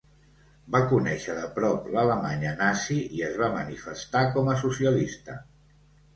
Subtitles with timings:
[0.75, 5.39] Va conèixer de prop l'Alemanya nazi i es va manifestar com a socialista.